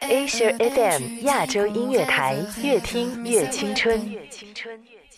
[0.00, 4.00] Asia FM 亚洲音乐台，越听越青春。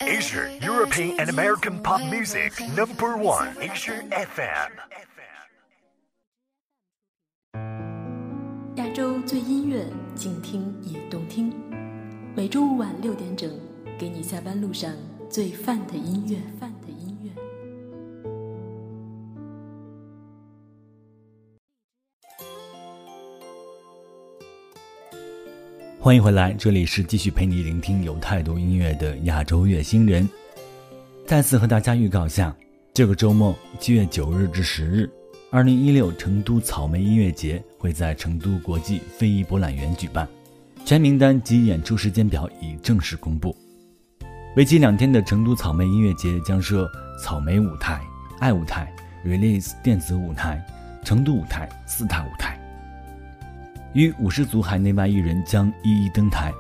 [0.00, 4.72] Asia European and American Pop Music Number One Asia FM。
[8.76, 11.52] 亚洲最音乐，静听也动听。
[12.34, 13.50] 每周五晚六点整，
[13.98, 14.92] 给你下班路上
[15.30, 16.38] 最范的音乐。
[26.04, 30.28] 欢迎回来，这里是继续陪你聆听有态度音乐的亚洲乐星人。
[31.24, 32.52] 再次和大家预告下，
[32.92, 35.08] 这个周末七月九日至十日，
[35.52, 40.26] 二零一六成都草莓音乐节会在成都国际非遗博览园举办，
[40.84, 43.56] 全名单及演出时间表已正式公布。
[44.56, 46.90] 为期两天的成都草莓音乐节将设
[47.22, 48.00] 草莓舞台、
[48.40, 48.92] 爱舞台、
[49.24, 50.60] Release 电子舞台、
[51.04, 52.58] 成都舞台四大舞台。
[53.94, 56.52] 与五十组海内外艺人将一一登台，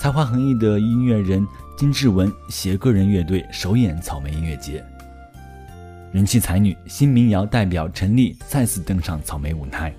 [0.00, 1.46] 才华横溢的音乐人
[1.76, 4.84] 金志文携个人乐队首演草莓音乐节。
[6.12, 9.94] 人气才女新民谣代表陈粒再次登上草莓舞台。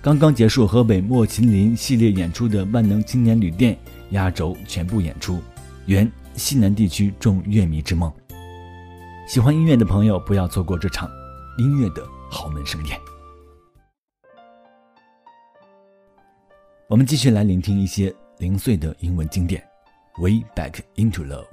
[0.00, 3.76] 刚刚结束河北莫秦林系列演出的万能青年旅店
[4.10, 5.42] 压轴全部演出，
[5.86, 8.10] 圆西南地区众乐迷之梦。
[9.26, 11.10] 喜欢音乐的朋友不要错过这场
[11.58, 12.98] 音乐的豪门盛宴。
[16.88, 19.62] 我们继续来聆听一些零碎的英文经典，
[20.22, 21.44] 《Way Back Into Love》。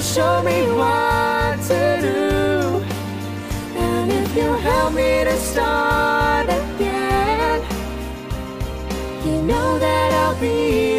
[0.00, 2.82] You'll show me what to do.
[3.76, 7.62] And if you help me to start again,
[9.26, 10.89] you know that I'll be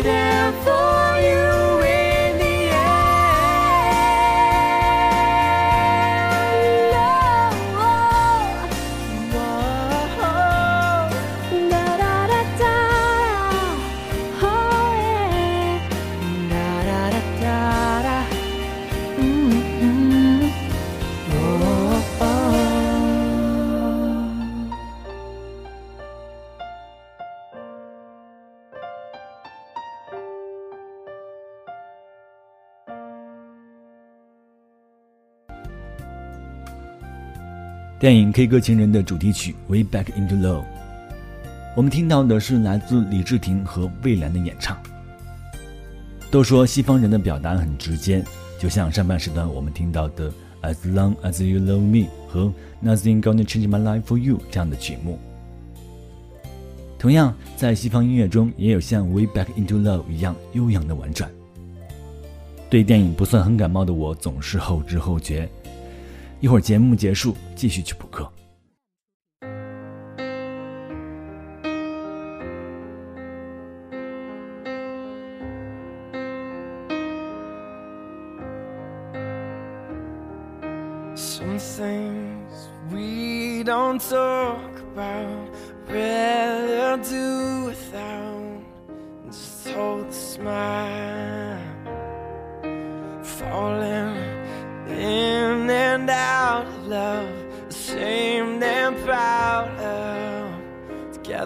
[38.01, 40.61] 电影《K 歌情人》的主题曲《Way Back Into Love》，
[41.75, 44.75] 我们听到的是来自李治廷和蔚蓝的演唱。
[46.31, 48.25] 都说西方人的表达很直接，
[48.57, 50.31] 就像上半时段我们听到的
[50.63, 52.45] 《As Long As You Love Me》和
[52.83, 55.19] 《Nothing Gonna Change My Life for You》这样的曲目。
[56.97, 61.29] 同样，在西方音乐中也有像《Way Back Into Love》一样悠扬的婉转。
[62.67, 65.47] 对电影不算很感冒的我，总是后知后觉。
[66.41, 68.29] 一会儿节目结束，继续去补课。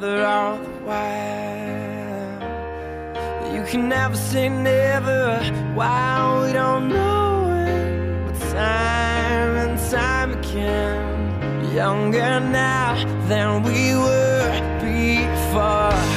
[0.05, 1.95] Of, together all the while.
[3.55, 5.39] You can never say never
[5.73, 8.25] while we don't know it.
[8.25, 12.95] But time and time again, younger now
[13.27, 16.14] than we were before.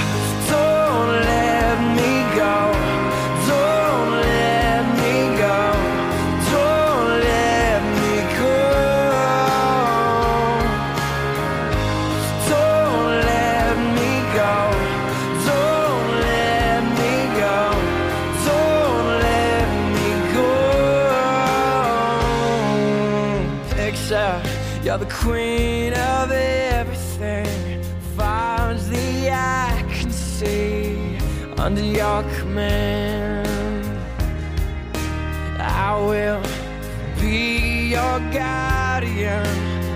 [38.33, 39.47] Guardian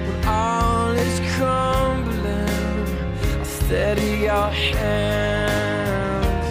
[0.06, 2.86] when all is crumbling.
[3.38, 6.46] I'll steady your hands.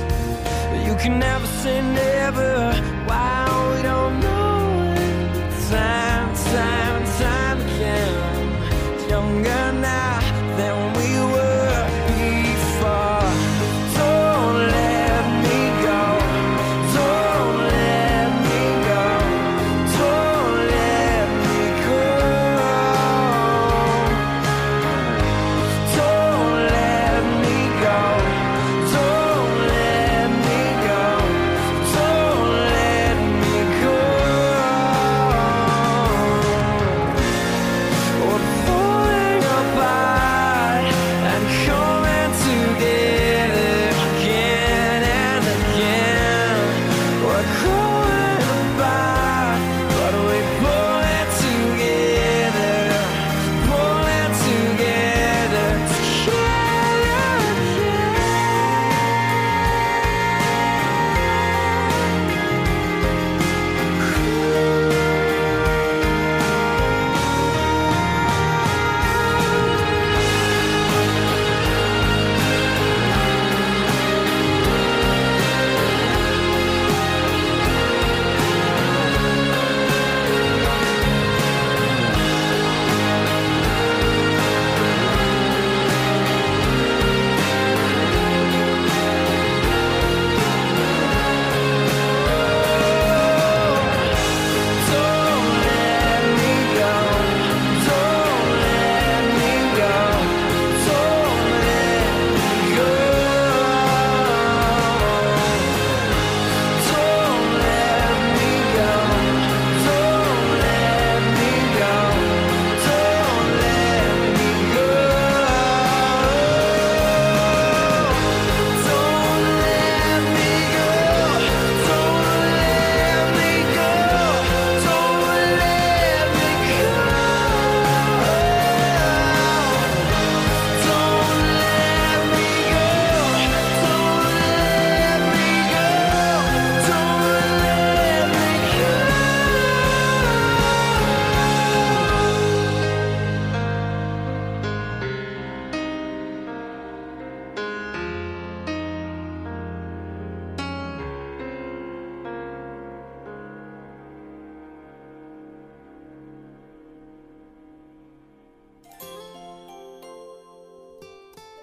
[0.88, 2.73] You can never say never
[3.09, 5.51] while we don't know it.
[5.69, 9.09] Time, time, time again.
[9.09, 10.10] Younger now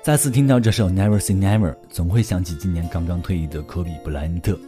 [0.09, 4.53] 再次听到这首《Never Say Never》，总会想起今年刚刚退役的科比·布莱恩特。《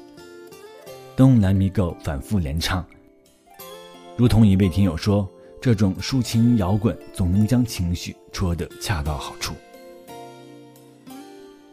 [1.16, 2.84] Don't Let Me Go》反复连唱，
[4.18, 5.26] 如同一位听友说，
[5.58, 9.54] 这种抒情摇滚总能将情绪戳得恰到好处。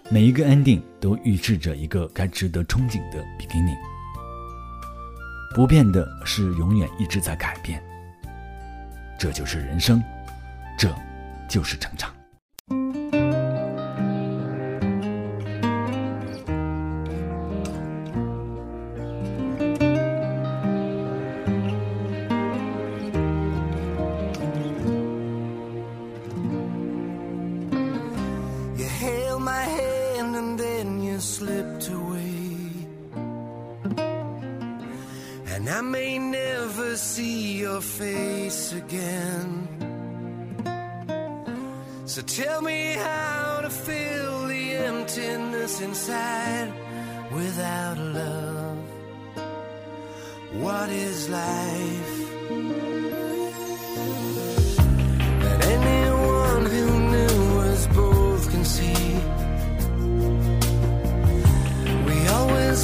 [0.09, 3.75] 每一个 ending 都预示着一个该值得憧憬的 beginning。
[5.53, 7.83] 不变的是永远一直在改变。
[9.19, 10.01] 这就是人生，
[10.79, 10.89] 这
[11.49, 12.09] 就是成长。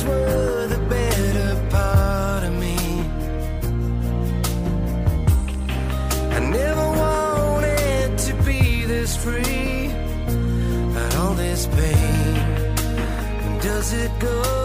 [0.02, 2.76] the better part of me.
[6.32, 9.92] I never wanted to be this free,
[10.94, 14.63] but all this pain, does it go?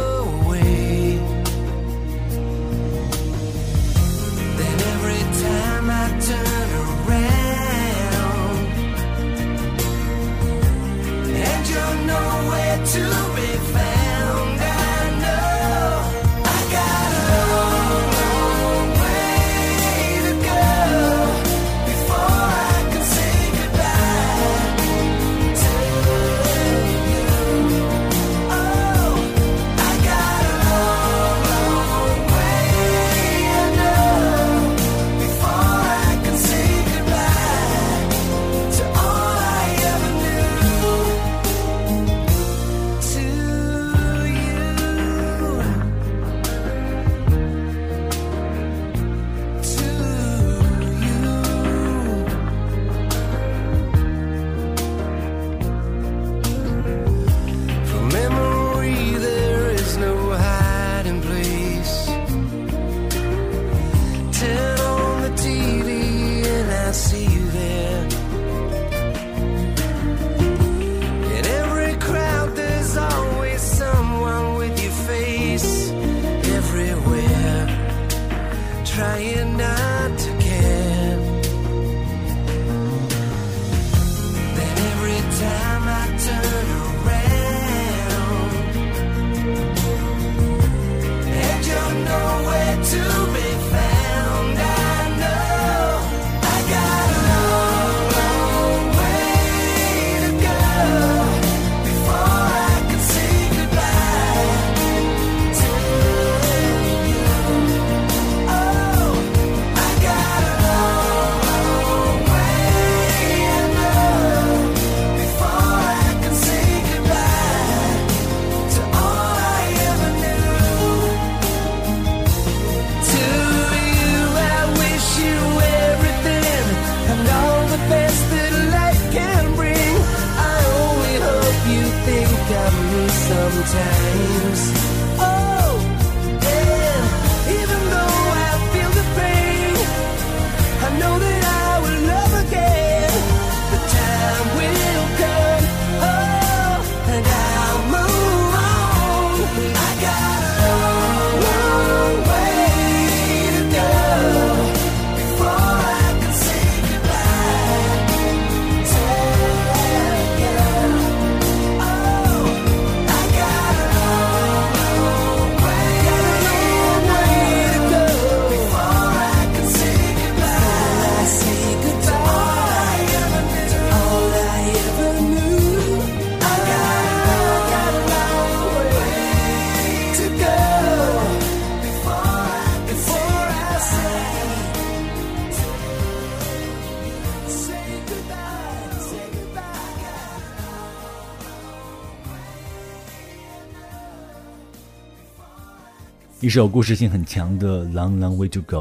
[196.49, 198.77] 一首故事性很强的《Long Long Way to Go》，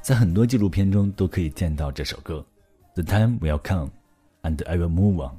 [0.00, 2.42] 在很多纪录片中都可以见到这首歌。
[2.94, 3.90] The time will come,
[4.42, 5.36] and I will move on。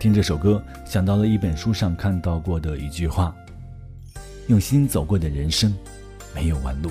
[0.00, 3.32] 听这首歌，想到了一本书上看到过的一句话：
[4.48, 5.72] 用心走过的人生，
[6.34, 6.90] 没有弯路。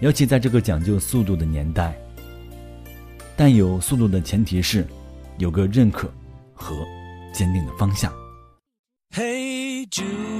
[0.00, 1.96] 尤其在这个讲究速度的年代，
[3.34, 4.86] 但有速度的前提是，
[5.38, 6.12] 有个认可
[6.52, 6.76] 和
[7.32, 8.12] 坚定的方向。
[9.14, 10.39] Hey Jude。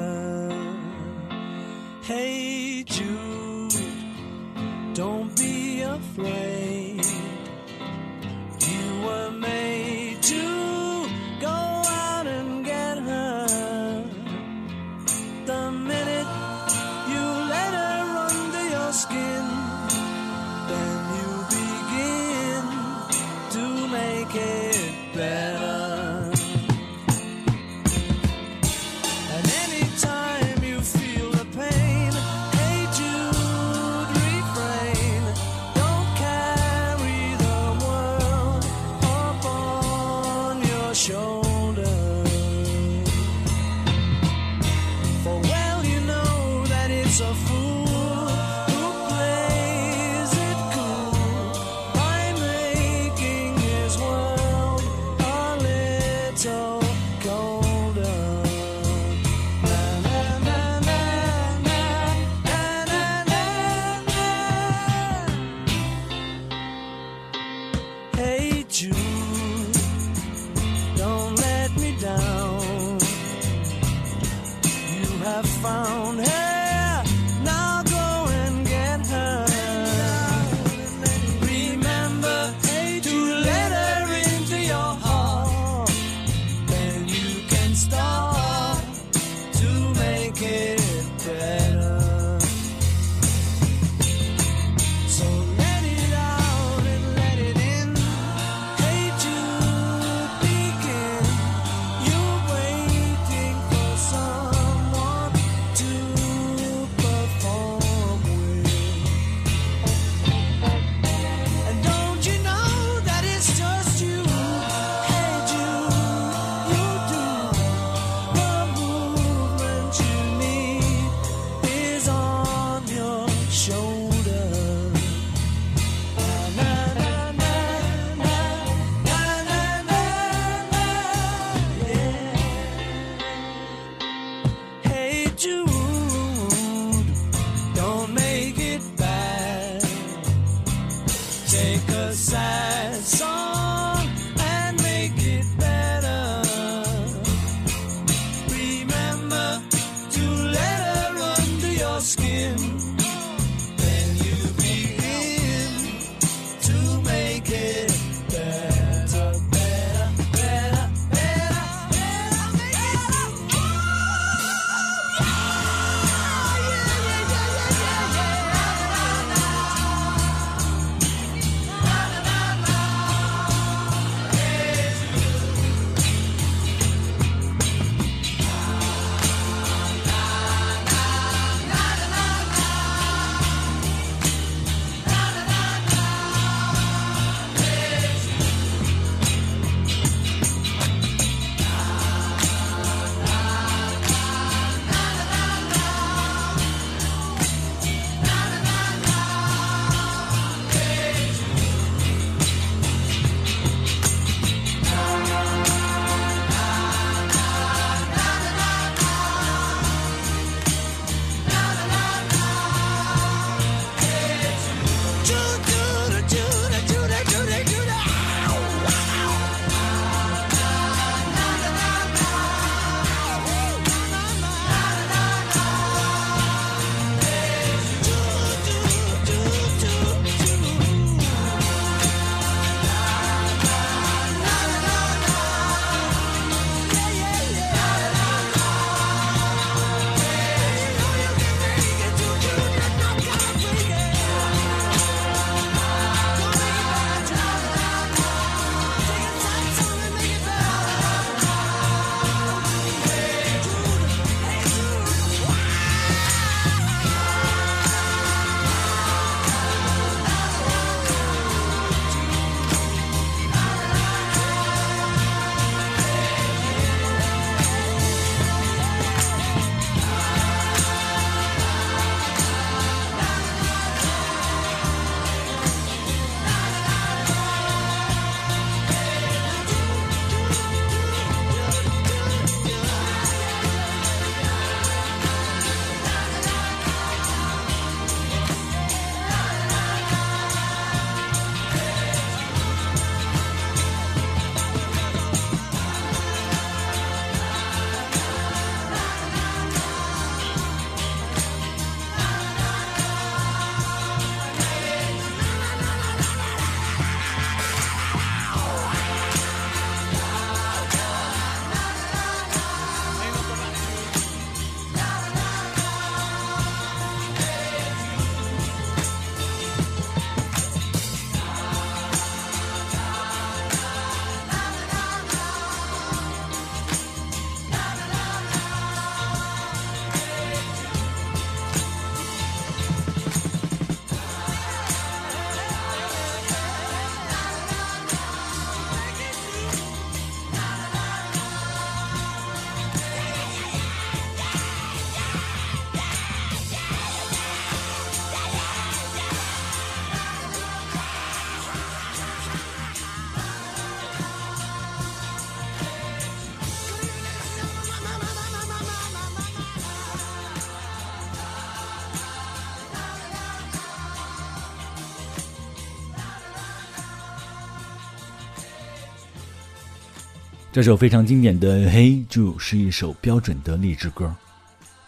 [370.81, 374.35] 这首非常经典的《Hey Jude》是一首标准的励志歌。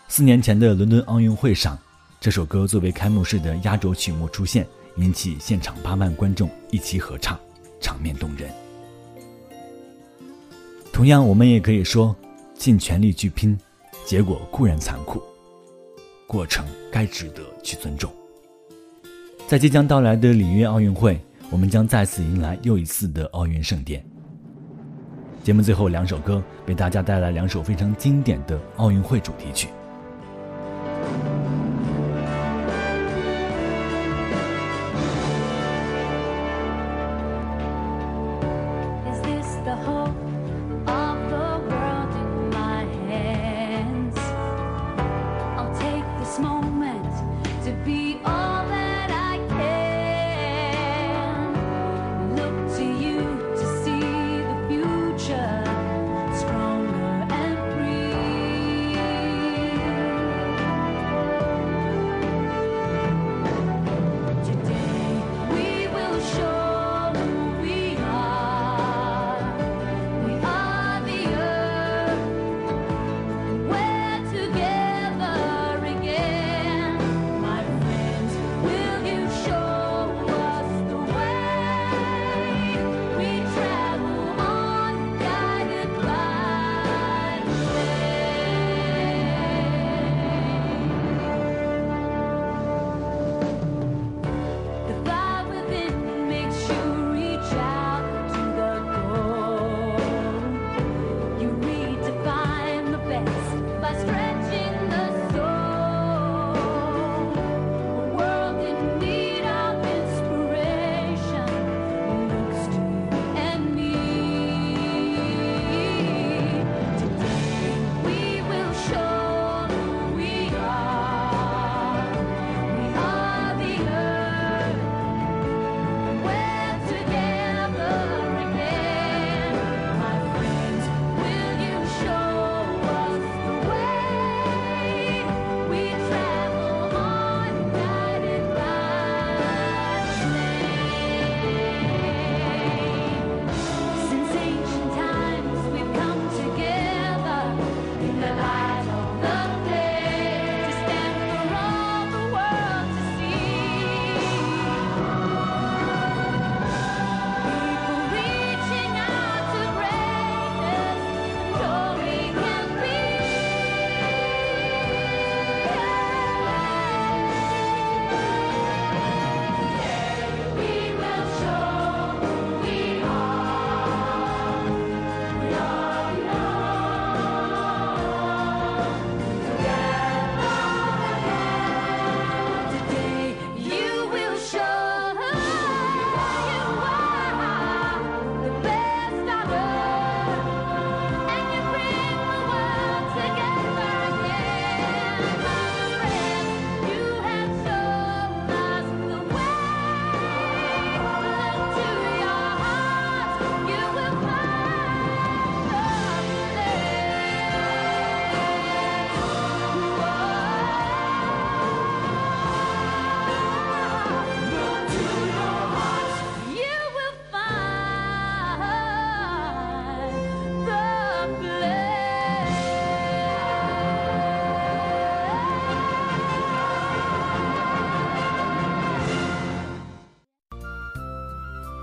[0.07, 1.75] 四年前的伦敦奥运会上，
[2.21, 7.39] 这首歌作为开幕式的压轴曲目出现，引起现场八万观众一起合唱，
[7.81, 8.51] 场面动人。
[10.91, 12.15] 同样，我们也可以说，
[12.53, 13.57] 尽全力去拼，
[14.05, 15.23] 结果固然残酷，
[16.27, 18.13] 过程该值得去尊重。
[19.47, 24.05] 在即将到来的里约奥运会，我们将再次迎来又一次的奥运盛典。
[25.43, 29.67] 节目最后两首歌，为大家带来两首非常经典的奥运会主题曲。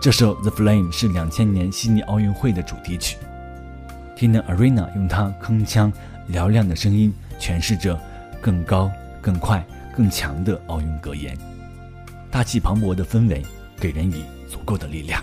[0.00, 3.18] 这首《The Flame》是两千年悉尼奥运会的主题曲。
[4.16, 5.92] Tina Arena 用她铿锵
[6.32, 8.00] 嘹亮的声音诠释着
[8.40, 9.62] 更高、更快、
[9.94, 11.36] 更强的奥运格言，
[12.30, 13.44] 大气磅礴的氛围
[13.78, 15.22] 给人以足够的力量。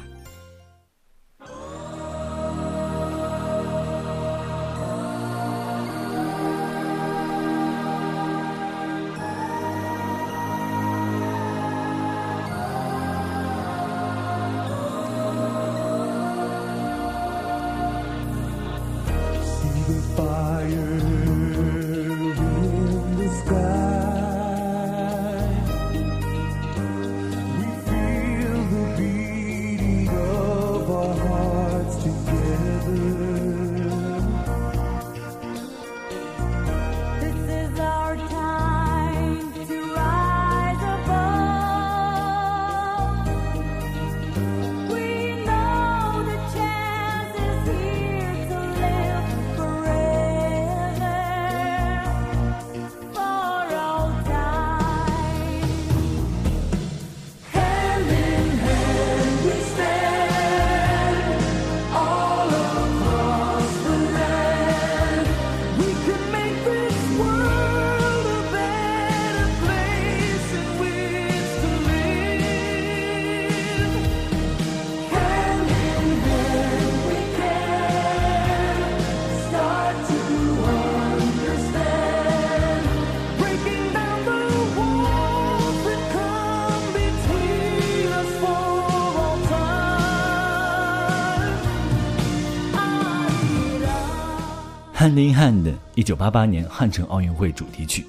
[95.08, 98.06] Hand in Hand，一九八八年汉城奥运会主题曲。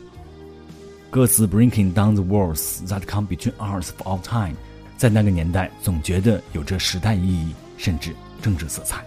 [1.11, 4.57] 歌词 Breaking down the walls that come between us for all time，
[4.97, 9.05] 在那个年代总觉得有着时代意义，甚至政治色彩。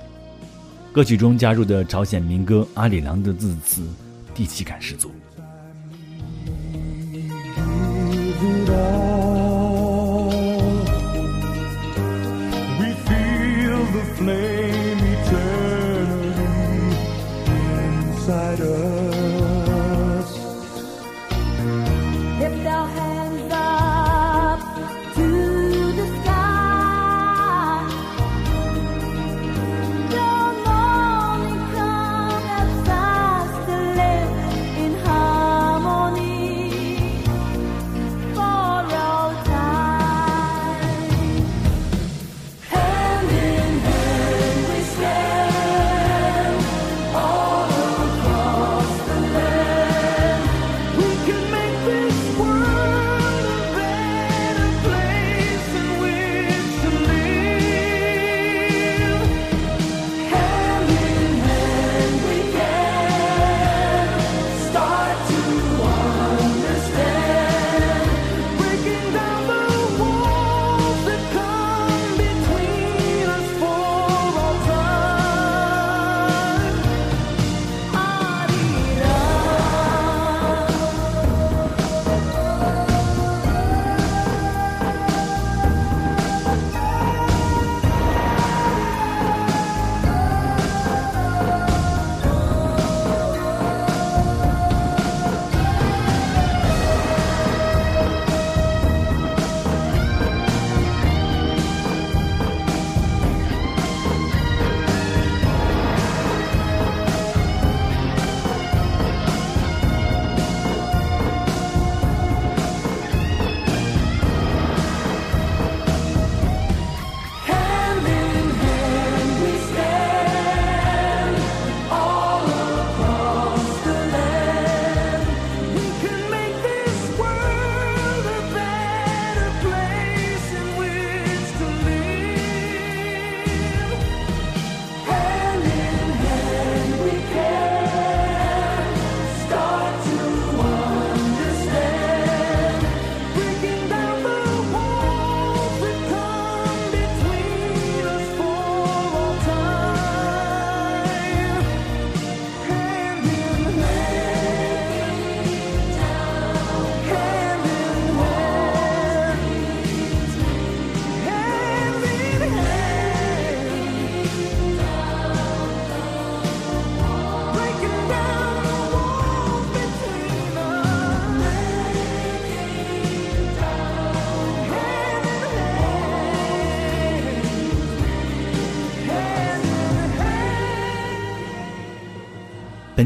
[0.93, 3.85] 歌曲中加入的朝鲜民歌《阿里郎》的字词，
[4.33, 5.11] 地气感十足。
[18.31, 18.90] outsider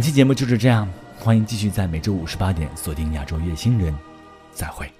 [0.06, 0.88] 期节目就是这样，
[1.18, 3.92] 欢迎继续在每周五十八点锁定亚洲乐星人，
[4.54, 4.95] 再会。